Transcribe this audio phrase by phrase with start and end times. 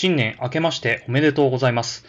[0.00, 2.04] 新年明けましておめでとうございます。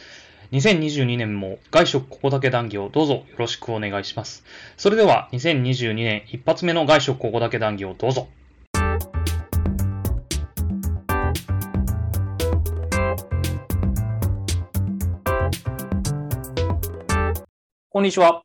[0.51, 4.43] 2022年も外食ここだけ談義をどうぞよろしくお願いします。
[4.77, 8.27] それでは2022年一発目の外食ここだけ談義をどうぞ。
[17.89, 18.43] こんにちは。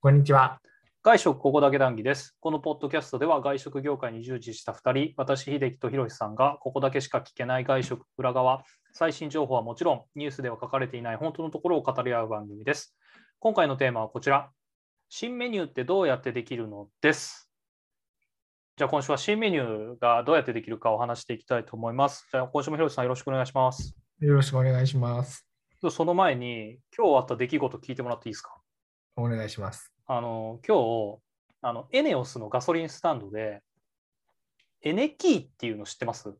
[0.00, 0.60] こんにちは。
[1.04, 2.36] 外食ここだけ談義です。
[2.40, 12.96] このポッドキャストでは外食業界に従事した2人、私、秀樹とひろしさんがここだけしか聞けない外食裏側、最新情報はもちろん、ニュースでは書かれていない本当のところを語り合う番組です。
[13.38, 14.50] 今回のテーマはこちら。
[15.08, 17.48] 新メニューってどうやってできるのです。
[18.76, 22.26] じゃあ今週は新メニューがどうやってできるかを話していきたいと思います。
[22.32, 23.96] じゃあ今週もひろしさんよろしくお願いします。
[24.18, 25.46] よろしくお願いします。
[25.90, 28.52] その前に、今日あった出来事聞いてもらっていいですか？
[29.14, 29.92] お願いします。
[30.10, 31.18] あの今日
[31.60, 33.60] あのエネオスのガソリンスタンドで
[34.82, 36.34] エネキーっていうの知ってます？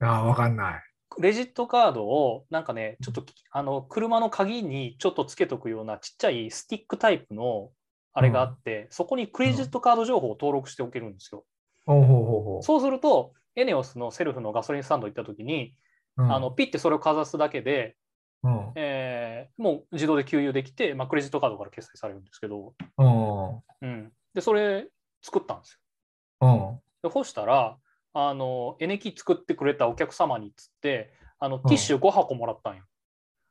[0.00, 0.82] ああ、わかんない。
[1.10, 7.70] クレジットカードをなんかねちょっとあの車の鍵にちょっとつけとくようなちっちゃいスティックタイプの
[8.12, 11.44] あれがあって、そこにクレジットカード情報を登録しておけるんですよ。
[11.84, 12.24] ほうほうほう
[12.58, 15.74] ほそうするとエネオスのセルフのガソリンスタンド行った時に、
[16.16, 16.22] う。
[16.22, 17.96] うんあのピッてそれをかざすだけで、
[18.44, 18.72] うん。
[18.74, 23.56] えーもう自動で給油できて、まあ、クレジットカードから決済されるんですけど、うん。
[23.82, 24.86] うん、でそれ
[25.22, 25.80] 作ったんです
[26.40, 26.48] よ。
[26.48, 26.80] うん。
[27.02, 27.76] でそしたら
[28.14, 31.62] あのエネキ作ってくれたお客様にっつってあのん。
[31.62, 32.84] ティッシュ5箱もらったんよ。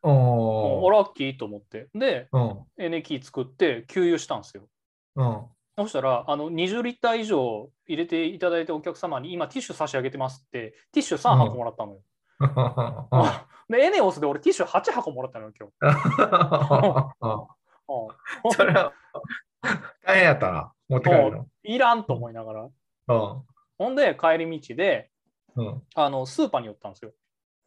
[0.03, 1.89] うんおラッキーと思って。
[1.93, 2.63] でうん。
[2.77, 4.67] エネキ作って給油したんですよ。
[5.15, 5.45] うん。
[5.77, 11.99] そしたらあの20リッター以上入れていただいたお客様に今ティッシュ差し上げてますってティッシュ3箱もらったのよ。
[13.69, 15.73] でエネオスで俺ティッシュ8箱もらったのよ今日。
[17.21, 18.91] うんそれは
[20.05, 20.73] 大変やったな。
[20.89, 21.47] 持って帰るの。
[21.63, 22.63] いらんと思いながら。
[22.63, 22.71] うん
[23.79, 25.11] ほんで帰り道で
[25.55, 27.11] うんあのスーパーに寄ったんですよ。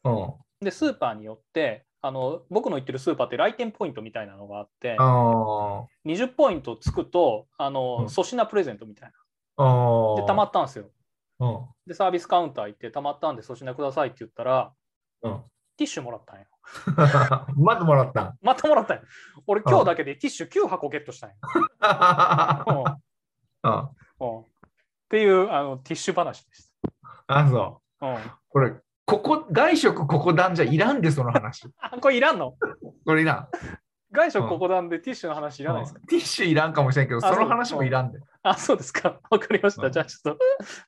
[0.05, 9.13] うんで、スーパーによって、あの僕の行ってるスーパーって来店ポイントみたいなのがあって、あ20ポイントつくと、あうのん粗品プレゼントみたい
[9.57, 10.17] あな。
[10.21, 10.91] で、たまっったんですよ。
[11.41, 14.73] うんで、サービスカウンター行って、たまったんで粗品くださいって言ったら、
[15.23, 15.43] うん
[15.77, 16.45] ティッシュもらったんよ。
[17.57, 18.39] まずもらったん？
[18.43, 19.03] またもらったんよ。
[19.47, 21.37] 俺、今日だけでティッシュ9箱ゲットしたんよ。
[23.65, 23.89] うんうん
[24.21, 24.45] うんっ
[25.09, 26.71] ていうあのティッシュ話でし
[27.29, 28.01] あ、そう。
[28.01, 28.07] た。
[28.09, 28.19] うん、
[28.51, 28.75] これ、
[29.07, 31.67] ここ、外食ここ団じゃいらんで、その話。
[31.79, 32.55] あ、 これいらんの？
[33.07, 33.49] これいらん。
[34.13, 38.19] 外食ここなんでティッシュの話いらないですか、うんティッシュいらんかもしれんけど、あその話もいらんで。
[38.43, 39.21] あ、そうですか。
[39.31, 39.87] わかりました。
[39.87, 40.39] うんじゃあちょっと、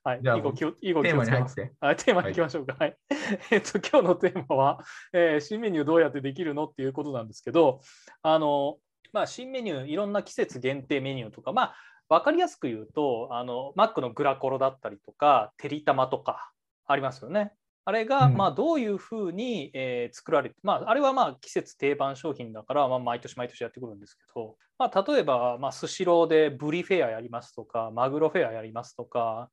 [0.03, 1.15] はい、じゃあいいご気をテー。
[1.15, 1.73] マに入って。
[1.79, 2.75] はい、テーマに行きましょうか。
[2.79, 2.97] はい。
[3.51, 4.79] えっと、今日のテーマは、
[5.13, 7.81] えー新メニューどうやってできるのっていうことなんですけど、
[8.21, 8.77] あの、
[9.13, 11.75] まあ、新メニュー、いろんな季節限定メニューとか、まあ、
[12.09, 16.51] 分かりやすく言うと、あの、マックのグラコロだったりとか、てりたまとか、
[16.85, 17.53] ありますよね。
[17.85, 29.49] あれが、うんまあ、どういうふうに、えー作られて、まあ、あれはまあ季節定番商品だから、まあ、毎年毎年やってくるんですけど、まあ、例えば、まあ、スシローでブリフェアやりますとか、マグロフェアやりますとか、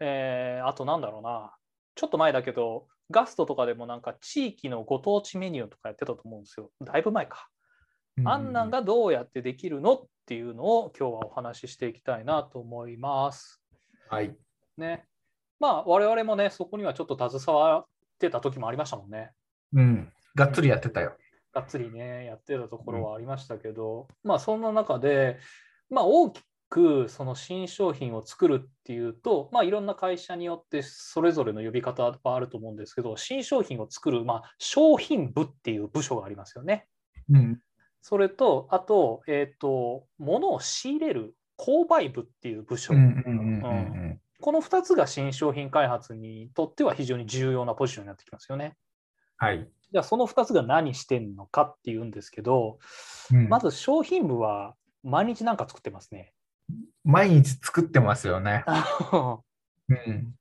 [0.00, 1.52] えーあとなんだろうな、
[1.94, 6.70] ちょっと前だけど、ガストとかでもなんか地域のご当地メニューとかやってたと思うんですよ。
[6.80, 7.48] だいぶ前か。
[8.24, 13.62] あんなんがどうやってできるのっていうのを今日はお話ししていきたいなと思います。
[14.08, 14.36] はい。
[14.76, 15.09] ね。
[15.60, 17.86] まあ我々もね、そこにはちょっと携わっ
[18.18, 19.30] てた時もありましたもんね。
[19.74, 20.12] うん。
[20.34, 21.12] がっつりやってたよ。
[21.52, 25.38] がっつりね、やってたところはありましたけど、まあそんな中で、
[25.90, 26.40] まあ大き
[26.70, 36.86] くその新商品を作るっていうと、まあいろんな会社によってそれぞれの呼び方はあると思うんですけど、新商品を作る、まあ商品部っていう部署がありますよね。
[37.28, 37.60] うん。
[38.00, 42.94] それと、あと、えっ、と、物を仕入れる購買部っていう部署。
[42.94, 43.68] うんうんうんう
[44.14, 48.76] んこの2つが新商品開発にとっては非常に重要なポジションになってきますよね。
[49.36, 49.68] はい。
[49.92, 52.78] じゃあその2つが何してんのかっていうんですけど、
[53.32, 56.32] うんまず商品部は毎日なんか作ってますね。
[57.04, 58.64] 毎日作ってますよね。
[58.66, 59.38] あ
[59.88, 60.34] うん。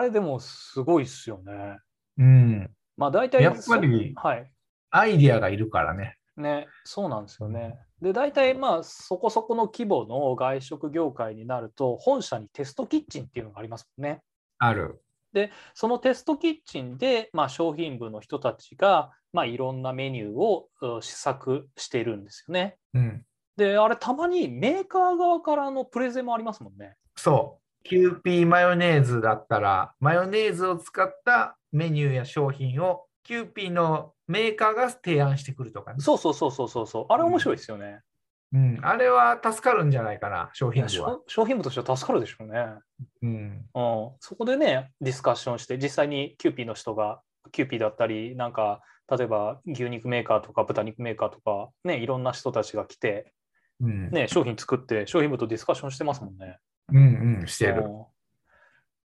[0.00, 1.78] れでもすごいっすよね。
[2.18, 2.70] うん。
[2.96, 4.50] まあ大体やっぱりそはい。
[4.90, 6.18] アイディアがいるからね。
[6.36, 7.78] ね、そうなんですよね。
[8.04, 14.20] で、大体まあそこそこの規模の外食業界になると、本社にテストキッチンっていうのがありますもんね。
[14.58, 15.00] ある。
[15.72, 22.76] そのテストキッチンで、まあ、商品部の人たちが、まあ、いろんなメニューをう試作しているんですよね。
[22.92, 23.24] うん。
[23.56, 26.96] で、あれ、たまにメーカー側からのプレゼンもありますもんね。
[27.16, 27.88] そう。
[27.88, 36.00] キューピーマヨネーズだったら、マヨネーズを使ったメニューや商品をキューピーのメーカーが提案してくるとかね。
[36.00, 37.06] そうそうそうそうそうそう。
[37.08, 38.00] あれ面白いですよね。
[38.52, 38.78] うん。
[38.82, 41.10] あれは助かるんじゃないかな、商品部は。
[41.10, 42.66] 商商品部としては助かるでしょうね。
[43.22, 43.30] うん。
[43.30, 48.80] うん、そこでね、ディスカッションして、実際にキューピーの人がキューピーだったり、なんか、
[49.10, 53.32] 例えば牛肉メーカーとか豚肉メーカーとか、ね、いろんな人たちが来て、
[53.80, 54.10] うん。
[54.10, 56.58] ね、商品作って、商品部とディスカッションしてますもんね。
[56.92, 57.84] うんうん、してる。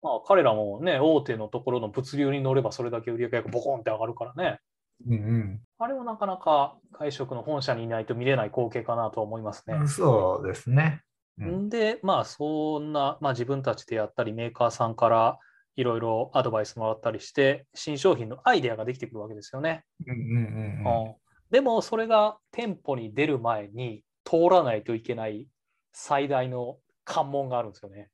[0.03, 4.59] うんまあ、彼らもね、大手のところの物流に乗ればそれだけ売り上げがボコンって上がるからね。
[5.07, 9.87] うんあれはなかなか外食の本社にいないと見れない光景かなとは思いますねうん。。
[9.87, 11.03] そうですね。
[11.39, 15.39] うんんで、まあそんな、まあ、自分たちでやったり、メーカーさんから
[15.77, 19.85] いろいろアドバイスもらったりして、新商品のアイデアができてくるわけですよね。
[20.05, 21.15] うんうんうんうんうん
[21.49, 25.47] でもそれが店舗に出る前に通らないといけない
[25.93, 28.11] 最大の関門があるんですよね。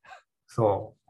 [0.48, 1.05] そう。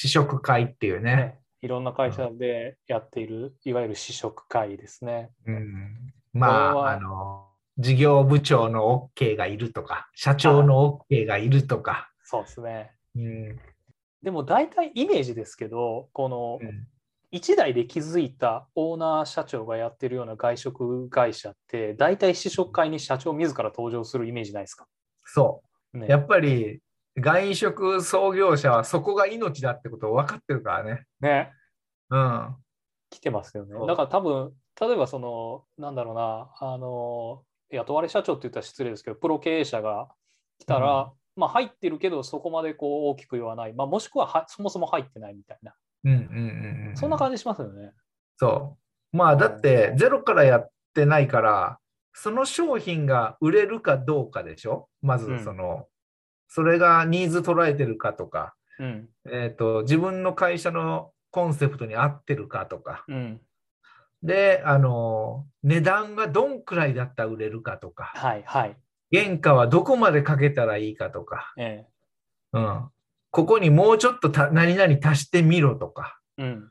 [0.00, 1.16] 試食会っていうね。
[1.16, 5.32] ねいろんな会社でやっている、いわゆる試食会ですね。
[5.44, 7.48] うん、まあ、あの、
[7.78, 12.12] 事業部長の OK がいるとか、社長の OK がいるとか。
[12.22, 12.92] そうですね。
[13.16, 13.58] うん
[14.22, 16.86] でも大体イメージですけど、このうん
[17.30, 24.86] 1台で築いたオーナー社長がやってるような外食会社って、大体試食会に社長自ら登場するイメージないですか？
[25.24, 25.62] そ
[25.92, 25.98] う。
[25.98, 26.80] ねやっぱり、
[27.20, 31.04] 外食創業者はそこが命だってことを分かってるからね。
[31.20, 31.52] ね
[32.10, 32.56] うん。
[33.10, 40.08] 来てますよねだから多分、例えばその、なんだろうな、あの、雇われ社長って言ったら失礼ですけど、プロ経営者が
[40.58, 45.74] 来たら、まあ入ってるけど、そこまでこう大きく言わない、まあ、もしくははそもそも入ってないみたいな、
[46.04, 46.96] うんうんうんうん。
[46.96, 47.92] そんな感じしますよね。
[48.36, 48.76] そ
[49.12, 49.16] う。
[49.16, 51.78] まあ、だって、ゼロからやってないから、
[52.12, 54.88] その商品が売れるかどうかでしょ？
[55.02, 55.86] まずうん、その、
[56.48, 63.40] それがニーズ捉えてるかとか、うん、えっ、と、自分の会社のコンセプトに合ってるかとか、うん、
[64.22, 68.76] で、あの、値段がどんくらいだったら売れるかとか、はい、はい。
[69.12, 71.86] 原価はどこまでかけたらいいかとか、え
[72.52, 72.88] うん。
[73.30, 76.70] ここにもうちょっとた何々足してみろとか、えうん、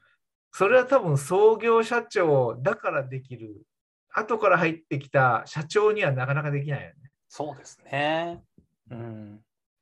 [0.51, 3.63] それは多分創業社長だからできる。
[4.09, 6.93] 後から入ってきた社長にはなかなかできないよね。
[7.29, 8.41] そうですね。
[8.89, 9.39] うん。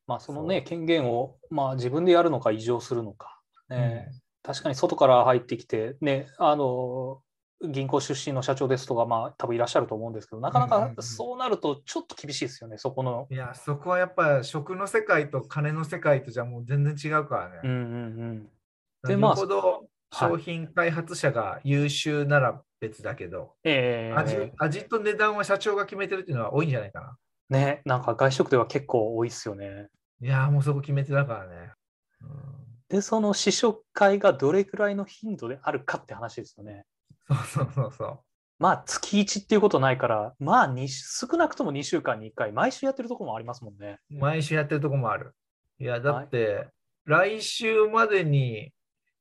[0.07, 3.39] まあ、そのね、権限を、まあ、自分でやるのか、異常するのか。
[3.69, 4.09] ね
[4.43, 7.21] 確かに外から入ってきて、ね、あの、
[7.67, 13.27] 銀行出身の社長ですとか、まあ、多分いらっしゃると思うんですけど、なかなかうんうんうんそうなると、ちょっと厳しいですよね、そこの。
[13.31, 17.59] いや、そこはやっぱ食の世界と金の世界とじゃもう全然違うからね。
[17.63, 17.77] うんうんう
[18.33, 18.43] ん。
[19.03, 27.17] でで、まあよほどはい商品開発者が優秀なら別だけど、ええ味味と値段は社長が決めてるっていうのは多いんじゃないかな。
[27.49, 29.87] ね、なんか外食では結構多いですよね。
[30.21, 31.71] いやー、もうそこ決めてだからね。
[32.21, 36.85] うんで、その試食会がどれくらいの頻度であるかって話ですよね。
[37.27, 38.19] そうそうそうそう。
[38.59, 43.99] まあ、月1っていうことないから、まあに、少なくとも2週間に1回、毎週やってるところもありますもんね。
[44.09, 45.35] 毎週やってるとこもある。
[45.79, 46.67] いや、だって、
[47.05, 48.71] 来週までに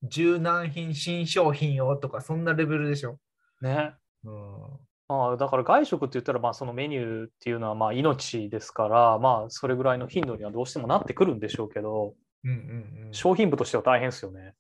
[0.03, 3.19] 十何品新商品をとか、そんなレベルでしょ。
[3.61, 3.95] ね。
[4.25, 4.79] うん。
[5.09, 12.15] まあ、だから外食って言ったら、まあ、そのメニューっていうのはまあ命ですから、まあ、それぐらいの頻度にはどうしてもなってくるんでしょうけど、
[12.45, 14.55] うんうんうん、商品部としては大変ですよね。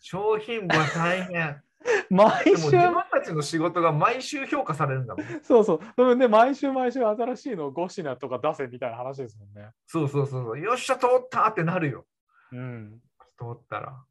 [0.00, 1.62] 商品部は大変。
[2.10, 5.26] 毎週自分たちの仕事が毎週評価されるんだもん。
[5.42, 5.80] そうそう。
[5.96, 9.70] でもね、毎週毎週新しいのを5品とか出せみたいな話ですもんね。
[9.86, 10.60] そうそうそうそう。
[10.60, 12.04] よっしゃ、通ったってなるよ。
[12.52, 13.00] うん。
[13.38, 14.04] 通ったら。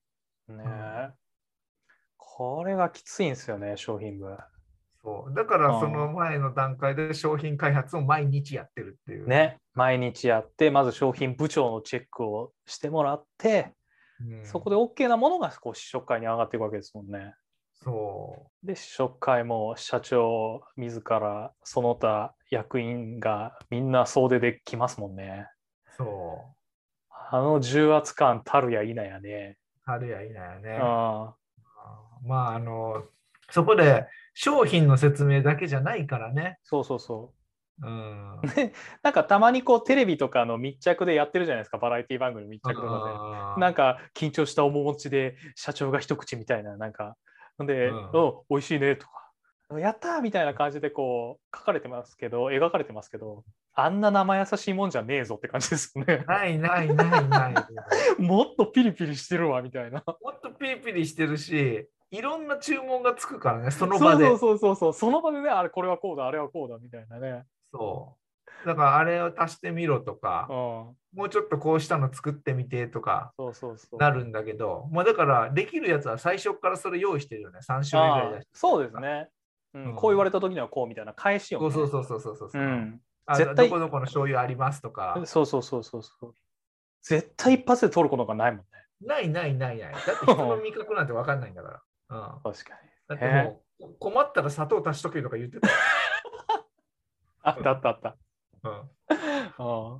[0.47, 1.09] ねえ。
[2.17, 4.37] これがきついんですよね、商品部。
[5.05, 5.33] そう。
[5.35, 9.27] だからその前の段階で商品開発を毎日やってるっていう。
[9.27, 9.59] ね。
[9.75, 13.73] 毎日やって、まず商品部長のチェックをしてもらって、
[14.19, 17.35] うんそこで OK なものがこう試食会に上がっていくわけですもんね。
[17.83, 25.47] そで、試食会も社長自らその他役員がみんな総出で来ますもんね。
[25.91, 25.95] う。
[25.97, 27.13] そう。
[27.29, 29.57] あの重圧感たるや否やね。
[29.83, 30.79] 春やいなやね。
[30.81, 31.35] あ
[32.23, 33.03] まあ、あの、
[33.51, 36.59] そこで商品の説明だけじゃないからね。
[36.63, 37.33] そうそうそ
[37.81, 37.87] う。
[37.87, 38.41] うん。
[39.01, 43.61] なんかたまにこうテレビとかの密着でやってるじゃないですか、バラエティ番組密着とかで。
[43.61, 47.15] なんか緊張した面持ちで社長が一口みたいな、なんか、
[47.59, 56.23] で、うんお美味しいねとか、やったーみたいな感じでこう書かれてますけど、描かれてますけど、あんな生優しいもんじゃねえぞって感じですよね。
[56.27, 57.53] ないないないない。
[58.21, 60.03] もっとピリピリしてるわみたいな。
[60.05, 64.25] もっとピリピリしてるし、いろんな注文がつくからね、その場で。
[64.25, 67.43] そうそうそうそう、その場でね、あれこれはこうだ、あれはこうだみたいなね。
[67.71, 68.15] そ
[68.63, 68.65] う。
[68.65, 70.95] だからあれを足してみろとかう、ん、も
[71.25, 73.97] うちょっとこうしたの作ってみてとかそうそうそう。
[73.97, 78.49] なるんだけど、まあだからできるやつは最初からそれ用意してるよね、3種類ぐらいあー出して。
[78.53, 79.27] そうですね、
[79.73, 81.69] うんうんこう言われた時にはこうみたいな返しを、ね。
[81.69, 82.61] そうそうそうそうそうそう。
[82.61, 83.01] うん。
[83.25, 85.21] あ絶対どこどこの醤油ありますとか。
[85.25, 86.33] そうそうそうそうそう。
[87.01, 88.65] 絶対一発で取ることがないもんね。
[89.01, 89.93] ないないないない。
[89.93, 91.81] だって人の味覚なんて分かんないんだから。
[92.09, 92.89] うん、確かに。
[93.07, 93.25] だって
[93.79, 95.73] もう困ったら砂糖足しとけとか言ってたよ。
[97.43, 98.17] あったあったあった。
[98.63, 98.89] うん
[99.57, 99.99] あ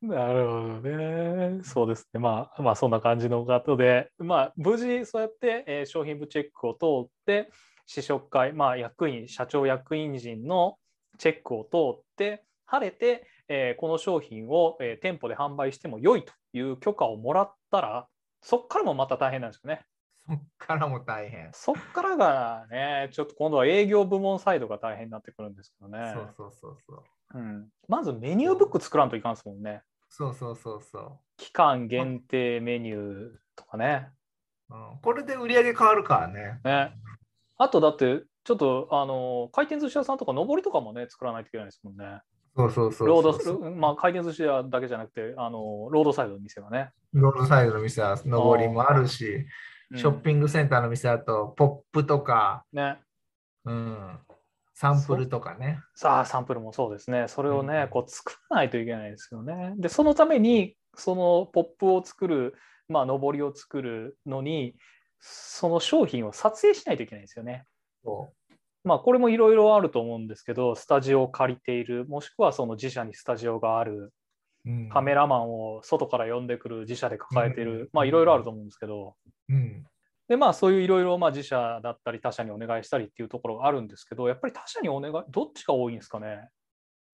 [0.00, 1.64] なるほどね。
[1.64, 2.20] そうですね。
[2.20, 7.50] まあ、まあ、そんな感じのことで、まあ、無事、そうやって、えー商品部チェックを通って、
[7.86, 10.78] 試食会、まあ、役員、社長役員陣の
[11.18, 18.06] チェックを通って、晴れて、えーこの商品を、えー店舗で販売しても良いという許可をもらったら、
[18.42, 19.84] そこからもまた大変なんですよね。
[20.28, 21.50] そっからも大変。
[21.52, 26.12] そこからがね、ちょっと今度は営業部門サイドが大変になってくるんですけどね。
[26.14, 27.04] そうそうそうそう。
[27.34, 29.82] うん、まずメニューブック作らんといかんですもんね。
[30.08, 34.08] そうそうそうそ期間限定メニューとかね。
[34.70, 34.74] う。
[34.74, 36.60] うん、これで売り上げ変わるからね。
[36.64, 36.92] ね
[37.58, 42.20] あとだって、ちょっとあの回転寿司屋さんとか上りとかもね、作らないといけないですもんね。
[42.56, 46.90] そうそうそうロード、まあ、回転寿司屋だけじゃなくて、あのロードサイドの店がね。
[47.12, 49.46] ロードサイドの店は上りもあるし、うん
[49.94, 52.98] ショッピングセンターの店だと、ポップとか、ね。
[53.64, 54.18] うん、
[54.74, 55.80] サンプルとかね。
[55.94, 57.28] さあ、サンプルもそうですね。
[57.28, 59.74] それをね、うんこう作らないといけないですよね。
[59.78, 62.54] で、そのために、そのポップを作る、
[62.88, 64.76] まあ、上りを作るのに、
[65.20, 67.64] その商品を撮影しないといけないんですよね。
[68.04, 68.32] そ
[68.84, 74.12] まあ、これもいろいろあると思うんですけど、スタジオを借りている、もしくはその自社にスタジオがある、う
[74.66, 79.14] うんカメラマンを外から呼んでくる自社で抱えていうんる、まあいろいろあると思うんですけど、
[79.48, 79.84] うん
[80.28, 86.48] でまあそういういろいろまあ自社だったり他社にお願いしたりっていうところがあるんですけど、やっぱり他社にお願い、どっちが多いんですかね？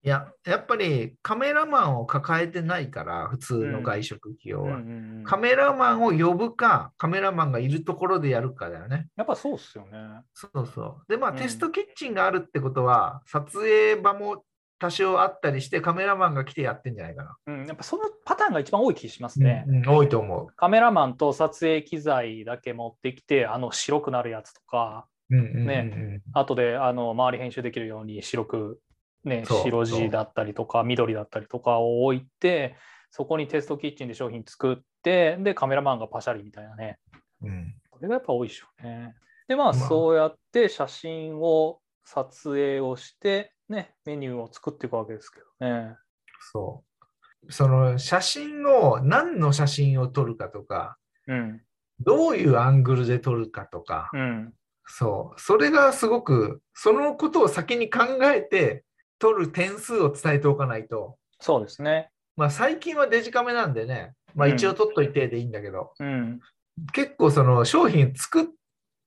[0.05, 4.81] いや、やっぱりカメラマンを抱えてないから、普通の外食企業は。
[5.23, 9.07] カメラマンを呼ぶか、カメラマンがいるところでやるかだよね。
[9.15, 9.99] やっぱそうっすよね。
[10.33, 11.05] そうそう。
[11.07, 14.43] で、まあ、うんテストキッチンがあるってことは、撮影場も
[14.83, 17.37] 多少あったりして、カメラマンが来てやってんじゃないかな。
[17.47, 19.63] うん、やっぱそのパターンが一番多い気しますね。
[19.65, 25.37] うんうん多いと思カメラマンと撮影機材だけ持ってきて、あの白くなるやつとか、う。
[25.37, 28.79] うんうんうんうんね後であの周り編集できるように白く、
[29.23, 32.75] ね、そう白地だったりとか緑だったりとかを置いて
[33.09, 36.99] そこにテストキッチンで商品作ってでカメラマンがパシャリみたいなね
[37.41, 39.15] うんこれがやっぱ多いでしょうね。
[39.47, 45.95] でまあまあそうやって写真を撮影をして、ね、メニューを作っていくわけですけどね。
[46.51, 46.83] そ
[47.47, 47.51] う。
[47.51, 51.61] その写真を、何の写真を撮るかとか、うん
[51.99, 54.53] どういうアングルで撮るかとか、うん
[54.85, 55.39] そう。
[55.39, 58.83] それがすごく、そのことを先に考えて、
[59.19, 62.09] 撮る点数を伝えておかないと、そうですね。
[62.35, 66.41] まあ最近はデジカメなんでね、まあうん一応撮っといてでいいんだけど、うん、
[66.91, 68.45] 結構その商品作っ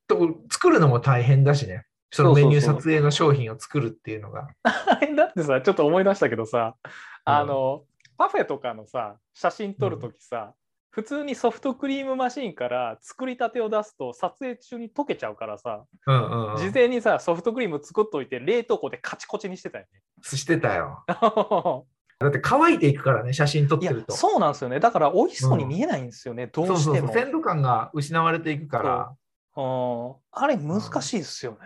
[0.07, 1.85] と作るのも大変だしね。
[2.17, 4.49] そのメニュー撮影の商品を作るっていうのが。
[5.17, 6.75] だってさちょっと思い出したけどさ、
[7.25, 7.85] あの
[8.17, 10.55] パフェとかのさ写真撮るときさ、
[10.91, 16.57] 普通にソフトクリームマシンから作りたてを出すと撮影中に溶けちゃうからさ、うんうん、うん。
[16.57, 19.85] 事前にさソフトクリーム作っといて冷凍庫でカチコチにしてたよ
[20.23, 21.05] してたよ。
[21.07, 21.15] ね。
[22.19, 24.17] だって乾いていくからね、写真撮ってると。
[24.17, 26.95] そうなんですよねだから美味しそうに見えないんですよね、どうそうそうそう。
[26.95, 27.13] しても。
[27.13, 29.15] 鮮度感が失われていくから。
[29.57, 31.59] うんあれ難しいですよね。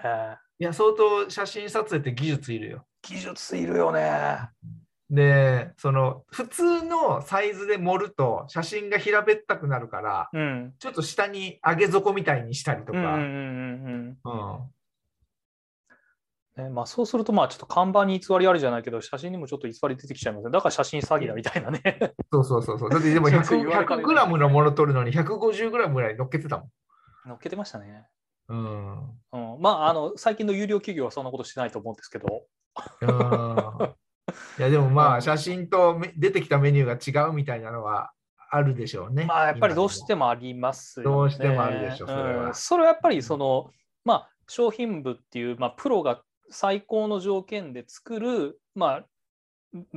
[0.58, 2.84] いや、相当写真撮影って技術いるよ。
[3.02, 4.38] 技術いるよね。
[5.08, 10.74] で、その普通のサイズで盛ると写真が平べったくなるから、うん。
[10.78, 12.98] ちょっと下に上げ底みたいにしたりとか。
[12.98, 14.70] うんうんうんうんうん
[16.56, 20.50] ねまあ、そうすると、まあちょっと看板に偽りあるじゃないけど、写真にもちょっと偽り出てきちゃいますね。
[20.50, 21.80] だから写真詐欺だみたいなね。
[22.32, 22.90] そうそうそうそう。
[22.90, 26.68] だってでもちょっと 100, 言われかねないグラムのもの取るのに150グラムぐらい乗っけてたもん。
[27.26, 28.06] 乗っけてましたね。
[28.48, 28.98] うん。
[29.32, 32.44] うん、まああの、最近の有料企業はそんなことしてないと思うんですけど。
[33.02, 33.94] うん
[34.58, 38.12] いや でもまあ写真とめ出てきたメニューが違うみたいなのは
[38.50, 39.24] あるでしょうね。
[39.24, 40.26] まあやっぱりどうしても。
[40.26, 41.16] もありますよね。
[41.16, 43.70] どうしてもあるでしょそれはうんそれはやっぱりその、
[44.04, 49.06] まあ商品部っていう、まあ、プロが最高の条件で作る、まあ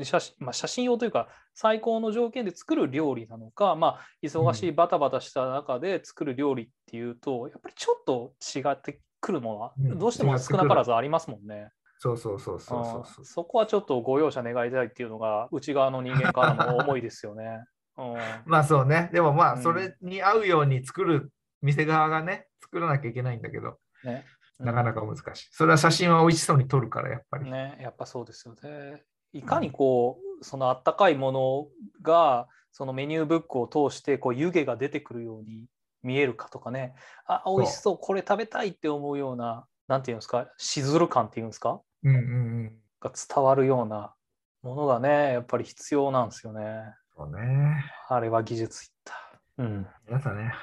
[0.03, 11.69] 写真まあ、写真用というか最高の条件で作る料理なのか、まあ、忙しいバタバタした中で作る料理っていうと、やっぱりちょっと違ってくるものはうんどうしても少なからずありますもんね。
[11.97, 17.63] そうそうそうそうそううんそこはちょっとご容赦願いたいっていうのが内側の人間からの思いですよね。
[17.97, 18.15] うん
[18.45, 19.09] まあそうね。
[19.13, 24.25] でもまうんあそれに合うように作る店側がね、作らなきゃいけないんだけど、ね
[24.59, 25.47] なかなか難しい。
[25.51, 27.49] それは写真は美味しそうに撮るから、やっぱり。
[27.49, 29.03] ね、やっぱそうですよね。
[29.33, 31.67] いかにこう、そのあったかいもの
[32.01, 35.65] が、そのメニューブックを通してこう湯気が出てくるように
[36.01, 42.23] 見えるかとかね、あ、美味しそう、これ食べたいって思うような、なんていうんですか、しずる感っていうんですか、うんうんう
[42.65, 42.73] ん。
[42.99, 44.13] が伝わるような
[44.61, 46.93] ものがね、やっぱり必要なんですよね。
[47.15, 47.85] そうね。
[48.09, 49.13] あれは技術いった。
[49.59, 49.87] うん。
[50.07, 50.53] 皆さんね。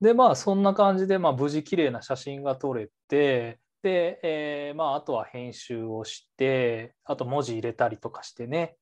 [0.00, 8.76] でまあそんな感じで、まあ、無事綺麗な写真が撮れてで、えーまあ、あとは編集をしてあと文字入れたりとかしてね。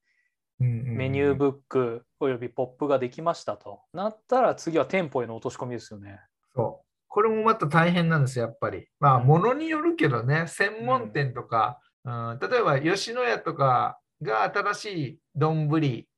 [0.58, 3.82] メニューブックおよびポップができましたと。
[3.92, 6.18] なったら次は店舗への落とし込みですよね。
[6.54, 6.86] そう。
[7.08, 8.88] これもまた大変なんですよ、やっぱり。
[8.98, 15.68] まあ、ものによるけどね、専門店とか、うん、例えば吉野家とかが新しい丼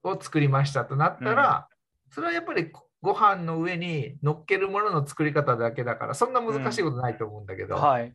[0.05, 1.69] を作りましたとなったら、
[2.07, 2.71] うん、それはやっぱり
[3.03, 7.83] ご飯の上に乗っけるものの作り方だけだから、そんな難しいことないと思うんだけど、うん。
[7.83, 8.13] はい、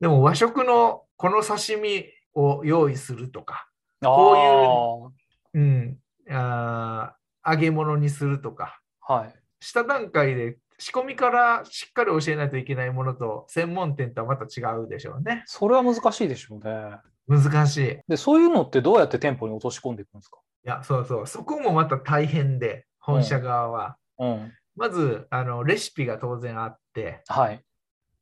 [0.00, 3.68] でも和食のこの刺身を用意するとか、
[4.02, 5.12] こ
[5.54, 5.98] ういう、うん、
[6.30, 15.42] あ揚げ物にするとか、はい、下段階で仕込みからしっかり教えないといけないものと専門店とはまた違うでしょうね。
[15.46, 16.98] それは難しいでしょうね。
[17.26, 17.98] 難しい。
[18.06, 20.38] で、そういうのってどうやって店舗に落とし込んでいくんですか？
[20.64, 21.26] いや、そうそう。
[21.26, 23.96] そこもまた大変で、本社側は。
[24.18, 27.62] うん、うん、まずあの、レシピが当然あって、はい。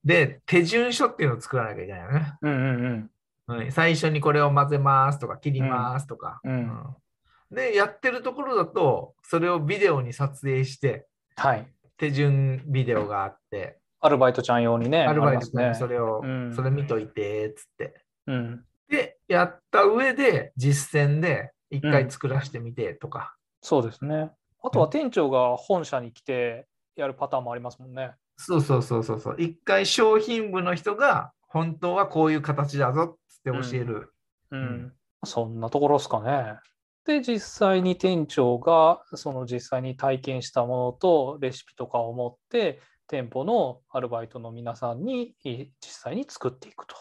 [0.06, 2.34] で、手順書っていうのを作らなきゃいけないよね。
[2.40, 3.10] うんうん
[3.48, 3.72] うん。
[3.72, 6.40] 最初にこれを混ぜますとか、切りますとか。
[6.44, 11.66] うん、うん、で、やってるところだと、それをビデオに撮影して、はい。
[11.98, 15.04] 手順ビデオがあって、アルバイトちゃん用にね。
[15.04, 18.00] アルバイトちゃんにそれを、うん、それ見といて、つって。
[18.28, 23.24] うん、で、やった上で、実践で一回作らせてみてとか、うん、
[23.62, 24.30] そうですね。
[24.62, 28.12] あとは店長が本社に来てやるパターンもありますもんね。
[28.36, 29.36] そうそうそうそうそう。
[29.38, 34.12] 一回商品部の人が、本当はこういう形だぞって教える。
[34.50, 34.92] うん、うん、
[35.24, 36.58] そんなところですかね。
[37.06, 46.96] で、実際に店長がその実際に体験したものとレシピとかを持って店舗のアルバイトの皆さんに実際に作っていくと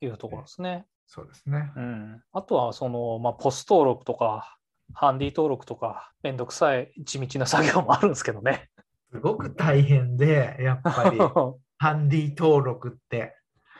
[0.00, 0.86] いうところですね。
[1.06, 1.72] そうですね。
[1.76, 4.56] うん、あとはその、まあ、ポス登録とか
[4.92, 8.67] ハンディ登録とかめんどくさい地道な作業もあるんですけどね。
[9.12, 11.18] すごく大変で、やっぱり
[11.78, 13.36] ハンディ登録って、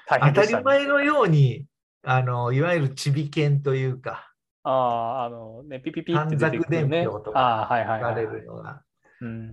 [0.08, 1.66] 当たり前のように
[2.02, 4.32] あのいわゆるちびけんというか、
[4.62, 6.88] ああ、あのね、ピピピって出てくる、ね。
[6.88, 8.82] 伝票とか書かれるのが、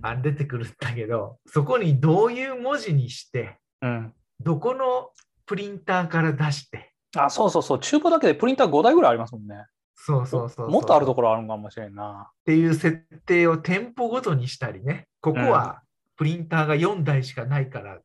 [0.02, 5.10] あ出てくるんだけど、そこにどういう文字にして、うん、どこの
[5.46, 6.92] プリンターから出して。
[7.16, 9.64] あ、そうそうそう、厨房だけでプリンター5台ぐらいありますもんね。
[9.94, 12.30] そうそうそうもっとあるところあるかもしれんな。
[12.30, 15.08] っていう設定を店舗ごとにしたりね。
[15.26, 15.82] ここは
[16.16, 18.02] プリンターが4台しかないから、うん、こ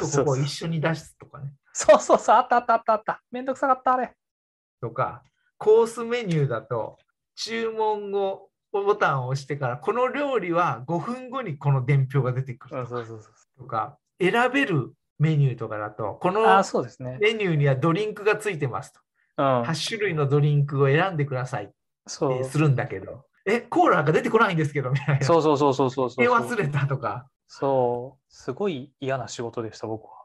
[0.00, 1.52] ことここ一緒に出すとかね。
[1.72, 3.22] そうそうそう、あったあったあったあった。
[3.32, 4.12] めんどくさかった、あれ。
[4.80, 5.24] とか、
[5.58, 6.96] コースメニューだと、
[7.34, 12.86] 注文後、ボタンを押してから、この料理は5分後にこの伝票が出てくる
[13.58, 19.00] とか、選べるメニューとかだと、このメニューにはドリンクがついてますと。
[19.38, 25.24] うん、8種類のドリンクを選んでくださいってするんだけど、え、コーラが出てこないんですけどみたいな。
[25.24, 26.26] そうそうそうそうそうそう。
[26.26, 27.26] 忘れたとか。
[27.46, 30.20] そう、すごい嫌な仕事でした、僕は。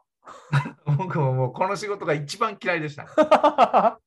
[0.98, 3.06] 僕ももうこの仕事が一番嫌いでした。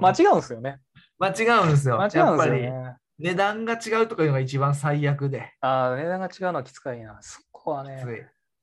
[0.00, 0.80] 間違うんですよね。
[1.18, 1.98] 間違うんですよ。
[1.98, 2.96] 間違うんですよね。
[3.18, 5.54] 値段が違うとかいうのが一番最悪で。
[5.60, 7.18] ああ、値段が違うのはきつかいな。
[7.22, 8.04] そこはね。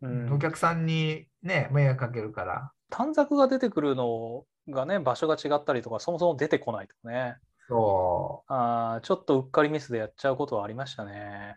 [0.01, 2.71] うん、お客さんにね、迷惑かけるから。
[2.89, 7.37] 短冊が出てくるのがね、場所が違ったりとか、そもそも出てこないとかね。
[7.69, 8.53] そう。
[8.53, 11.55] あちょっとうっかりミスでやっちゃうことはありましたね。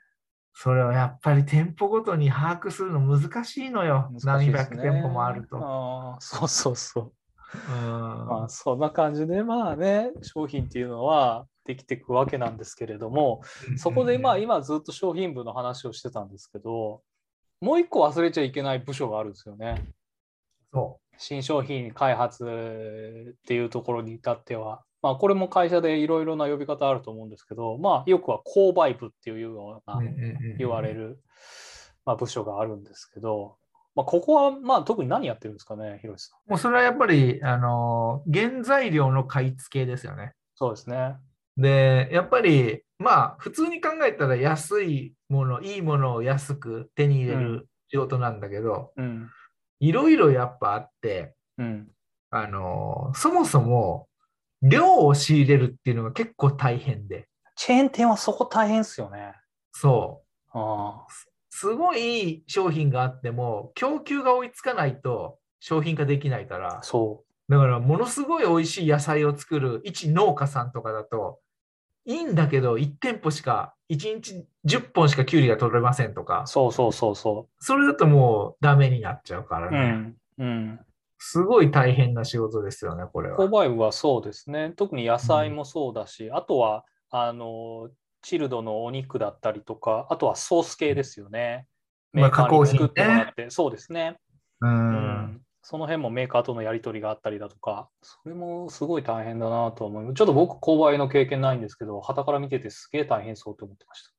[0.55, 4.11] それはやっぱり店舗ごとに把握するの難しいのよ。
[4.13, 5.57] ね、何百店舗もあると。
[5.59, 7.13] あそうそうそう。
[7.71, 13.43] まあ、そんな感じでまあね商品っていうのはできていくわけなんですけれども
[13.77, 17.03] そこでまあ今ずっと商品部の話をしてたんですけど
[17.61, 19.85] もう一個忘れちゃいけない部署があるんですよね。
[20.73, 30.01] そう新商品開発っていうところに至っては、まあ、これも会社でいろいろな呼び方あると思うんですけど、まあ、よくは購買部っていうような
[30.59, 31.19] 言われる、
[32.07, 33.57] まあ、部署があるんですけど、
[33.95, 36.51] まあ、ここはまあ特に何やってるんですかね、広瀬さん。
[36.51, 40.35] もうそれはやっぱり、あの原材料の買い付けですよね。
[40.55, 41.17] そうですね。
[41.57, 48.93] で、やっぱり、まあ、普通に考えたら安いもの、いいものを安く手に入れる仕事なんだけど、
[49.81, 51.89] いろいろやっぱあって、うん、
[52.31, 54.07] あのそもそも
[54.63, 57.29] 量を仕入れるっていうのが結構大変で。
[57.57, 59.35] チェーン店はそこ大変ですよね。
[59.73, 60.23] そ
[60.55, 60.59] う。
[60.59, 61.07] あ
[61.51, 71.41] すごい商品があっても、供給が追いつかないと商品化できないから、そうだからものすごい美味しい野菜を作る一農家さんとかだと、
[72.07, 77.65] いいんだけど、1店舗しか、1日10本しかきゅうりが取れませんとか、そうそうそうそう。
[77.65, 80.15] それだともうダメになっちゃうからね。
[80.39, 80.81] うん、うん
[81.25, 83.39] すごい大変な仕事ですよね、これは。
[83.39, 84.73] 購買部はそうですね。
[84.77, 87.91] 特に野菜もそうだし、うん、あとは、あの、
[88.23, 91.69] チルドのお肉だったりとか、あとはソース系ですよね。
[92.13, 94.17] メーカーに作ってもらって、そうですね。
[94.61, 94.67] う。
[94.67, 95.41] うんん。
[95.63, 100.15] その辺もメーカーとのやり取りがあったりだとか、それもすごい大変だなと思う。
[100.15, 104.11] ちょっと僕、購買の経験ないんですけど、旗から見ててすげえ大変そうと思ってました。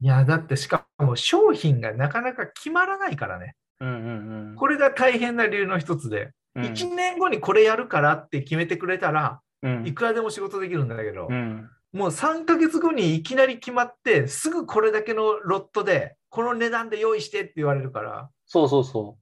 [0.00, 3.54] いや、だってしかも商品がなかなか決まらないからね。
[3.82, 4.56] うんうんうん。
[4.56, 18.30] これが大変な理由の一つで、うん1年後にこれやるからって決めてくれたらうんいくらでも仕事できるんだけど、うんもう3ヶ月後にいきなり決まって、すぐこれだけのロットで、この値段で用意してって言われるから。
[18.46, 19.18] そうそうそ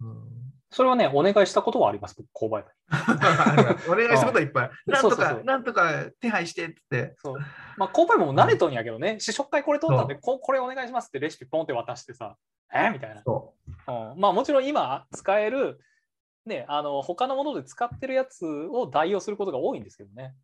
[0.00, 0.06] う。
[0.06, 0.37] うん
[0.70, 2.68] それはね、お願いしたことはあります、僕購買部
[3.92, 4.70] お願いしたことはいっぱい。
[4.86, 7.14] なんとかなんとか手配してって。
[7.18, 7.38] そう。
[7.76, 12.36] まあ、購買部も慣れとんやけどね、試食会これ取ったんで、ここれお願いしますってレシピポンって渡してさ、
[12.72, 12.90] え？
[12.90, 13.22] みたいな。
[13.22, 15.80] そうん、まあもちろん今使える、
[16.44, 20.34] ね、あの他のもので使ってるやつを代用することが多いんですけどね。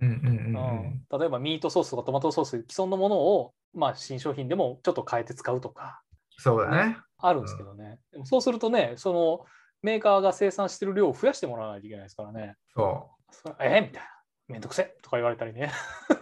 [0.00, 0.06] う。
[0.06, 6.00] うんうんうんううんん、例えばミートソースとかトマトソース既存のものを、まあ、新商品でもちょっと変えて使うとか
[6.38, 6.96] そうだね。
[7.18, 7.98] あるんですけどね。
[8.12, 9.46] でもそうするとね、その
[9.86, 12.56] メーカーが生産してる量を増やしてもらわないといけないですからね。
[12.74, 14.08] そそれえみたいな。
[14.48, 15.70] めんどくせえとか言われたりね。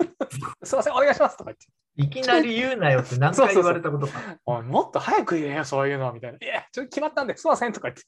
[0.62, 1.66] すいません、お願いしますとか言って。
[1.96, 2.02] う。
[2.02, 4.38] いきなり言うなよって何回言われたことか。
[4.44, 6.38] おいもっと早く言えよ、そういうのみたいな。
[6.38, 8.04] いや、ちょっと決まったんですいませんとか言って。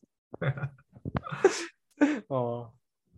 [2.29, 2.67] うん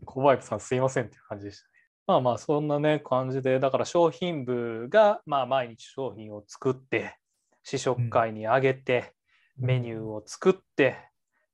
[0.04, 1.72] 小林さんすいませんっていう感じでしたね。
[2.06, 7.18] まあまあそんなね感じでだから商品部がまあ毎日商品を作って
[7.64, 9.12] 試食会に上げて、
[9.58, 10.96] メニューを作って、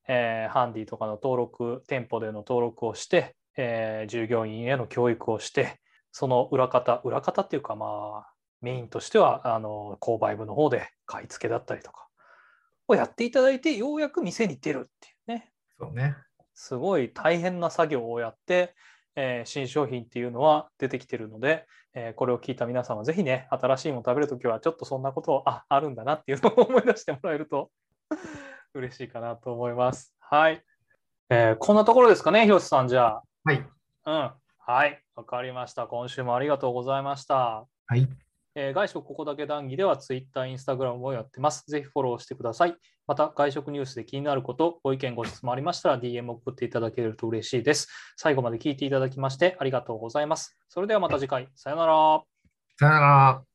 [0.08, 5.80] えーハンディとかの登録店舗での登録をして、えー従業員への教育をして
[6.12, 12.08] その裏方裏方っていうかまあメインとしてはあの購買部の方で買い付けだったりとか
[12.88, 16.16] をやっていただいてようやく店に出るっていうねそうね。
[16.54, 18.74] すごい大変な作業をやって、
[19.16, 27.70] えー新商品っていうのは出てきてるので、えーこれを聞いた皆さんはぜひね新しいもの食べるときはちょっとそんなことをああるんだなっていうのを思い出してもらえると
[28.74, 30.14] 嬉しいかなと思います。
[30.20, 30.62] はい、
[31.30, 33.64] えーこんなところですかね広瀬さんじゃはい。
[34.04, 34.12] あ。
[34.12, 34.30] うん
[34.66, 37.66] はいわかりました今週もありがとうございました。
[37.86, 38.08] はい。
[38.54, 41.64] えー外食ここだけ談義では Twitter、Instagram をやってます。
[41.68, 42.76] ぜひフォローしてください。
[43.06, 47.88] また、外食ニュースで気になること、ご意見、ご質問ありましたら DM を送っていただけると嬉しいです。
[48.16, 50.56] 最後まで聞いていただきましてありがとうございます。
[50.68, 52.22] それではまた次回、さよなら。
[52.78, 53.53] さよなら。